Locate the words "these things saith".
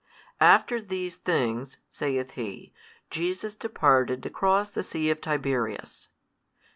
0.81-2.31